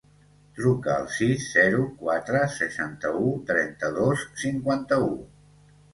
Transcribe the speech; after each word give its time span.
Truca 0.59 0.93
al 0.93 1.03
sis, 1.17 1.43
zero, 1.57 1.83
quatre, 2.01 2.41
seixanta-u, 2.55 3.29
trenta-dos, 3.53 4.25
cinquanta-u. 4.45 5.13